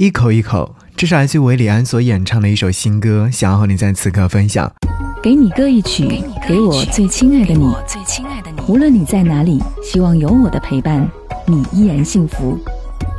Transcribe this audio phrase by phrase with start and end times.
[0.00, 4.72] 一口一口，这是来自韦礼安所演唱的一首新歌，想要和你在此刻分享。
[5.22, 7.70] 给你歌一曲，给我最亲爱的你，
[8.66, 11.06] 无论你在哪里，希望有我的陪伴，
[11.44, 12.58] 你依然幸福。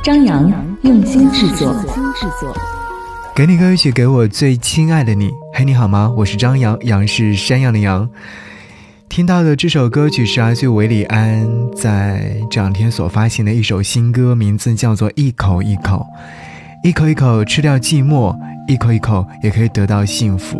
[0.02, 1.72] 张扬用心制作。
[3.32, 5.30] 给你歌一曲，给我最亲爱的你。
[5.54, 6.12] 嘿，你好吗？
[6.16, 8.10] 我是张扬，杨是山羊的羊。
[9.08, 16.04] 听到的这首歌曲是来自韦礼安在这两天所发行的一首新歌，名字叫做《一口一口》。
[16.82, 20.58] 一口一口吃掉寂寞，一口一口也可以得到幸福。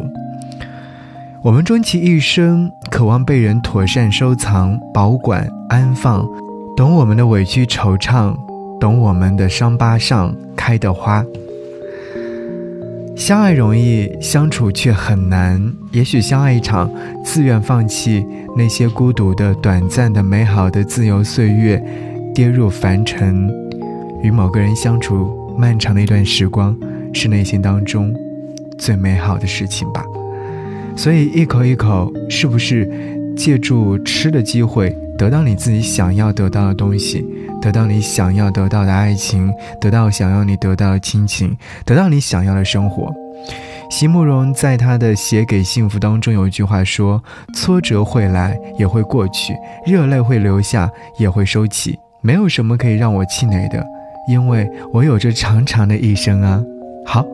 [1.43, 6.25] 我们终其一生，渴望被人妥善收藏、保管、安放，
[6.77, 8.37] 懂我们的委屈惆怅，
[8.79, 11.25] 懂我们的伤疤上开的花。
[13.17, 15.61] 相爱容易，相处却很难。
[15.91, 16.89] 也许相爱一场，
[17.25, 18.25] 自愿放弃
[18.57, 21.83] 那些孤独的、短暂的、美好的自由岁月，
[22.33, 23.51] 跌入凡尘，
[24.23, 25.42] 与某个人相处。
[25.57, 26.77] 漫长的一段时光，
[27.13, 28.15] 是内心当中
[28.79, 30.05] 最美好的事情吧。
[30.97, 32.89] 所以一口一口，是不是
[33.37, 37.25] 借助吃的机会，得到你自己想要得到的东西，
[37.61, 43.11] 得到你想要得到的爱情，得到想要你得到的亲情，得到你想要的生活？
[43.91, 47.23] 席慕容在他的《写给幸福》当中有一句话说
[47.55, 49.53] ：“挫折会来，也会过去；
[49.85, 51.99] 热泪会流下，也会收起。
[52.23, 53.85] 没有什么可以让我气馁的。”
[54.29, 56.63] 因为我有着长长的一生啊！
[57.05, 57.27] 好，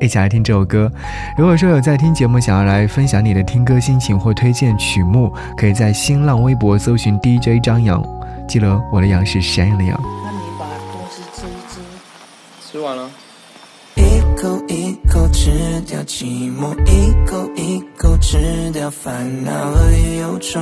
[0.00, 0.90] 一起来听这首歌。
[1.38, 8.02] 如果说有在听节目，想要来分享你的听歌心情或推荐曲目，可以在新浪微博搜寻 DJ 张扬。
[8.46, 9.98] 记得我的羊是山羊的羊。
[10.02, 11.80] 那你把东西吃一吃，
[12.72, 13.10] 吃完了。
[13.96, 14.02] 一
[14.36, 20.60] 口一口吃掉寂寞，一口一口吃掉烦恼和忧愁。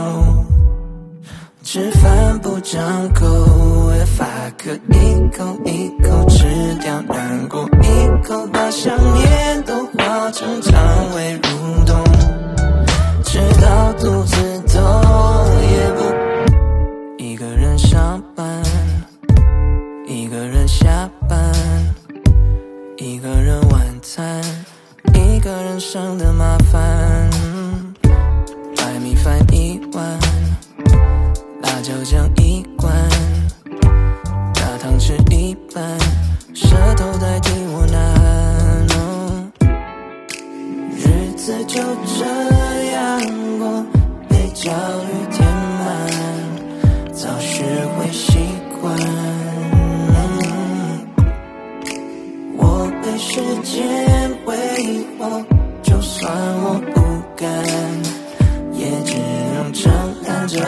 [1.64, 3.24] 吃饭不张口
[3.92, 12.02] ，If I could 一口一口吃掉难过，一口把想念都化成肠胃蠕动，
[13.24, 14.31] 直到肚子
[41.64, 42.24] 就这
[42.92, 43.20] 样
[43.58, 43.86] 过，
[44.28, 47.64] 被焦虑填满，早学
[47.96, 48.38] 会习
[48.80, 48.92] 惯。
[52.58, 54.56] 我被时间挥
[55.18, 55.42] 霍，
[55.82, 56.32] 就算
[56.64, 57.00] 我不
[57.36, 57.48] 敢，
[58.72, 59.16] 也只
[59.54, 59.92] 能承
[60.24, 60.60] 担着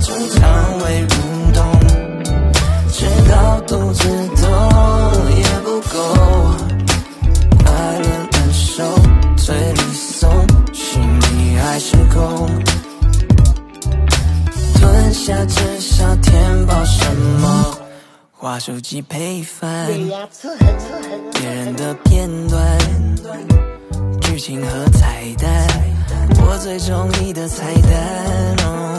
[0.00, 1.60] 从肠胃蠕动，
[2.90, 4.02] 吃到肚子
[4.36, 4.48] 痛
[5.36, 5.98] 也不够。
[7.66, 7.68] 爱
[8.00, 8.82] 的难受，
[9.36, 12.48] 嘴里松，心里还是空。
[14.74, 17.76] 吞下这小甜包，什么
[18.32, 18.58] 话？
[18.58, 19.86] 手机陪伴，
[21.34, 22.78] 别人的片段，
[24.22, 25.66] 剧情和彩蛋。
[26.42, 28.89] 我最中意的菜单。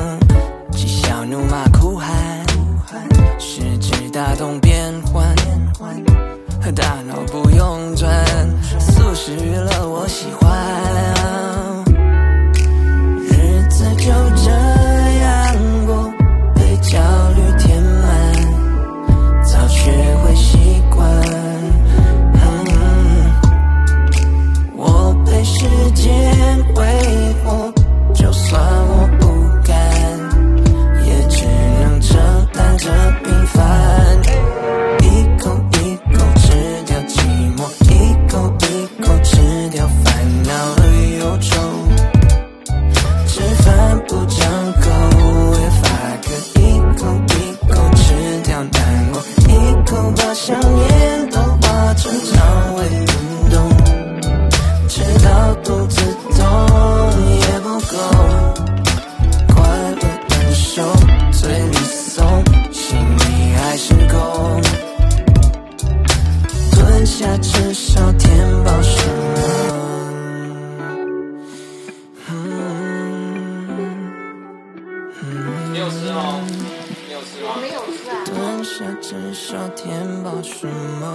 [78.82, 81.06] 下至少填饱什么？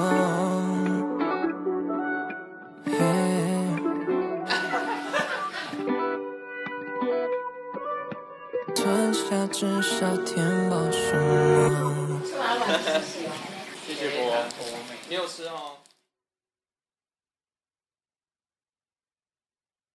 [8.73, 13.03] 吞下至少填饱什么吃完了？
[13.85, 14.37] 谢谢波，
[15.09, 15.75] 你有吃哦。